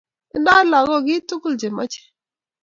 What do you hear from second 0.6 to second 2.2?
lagok keitukul che machee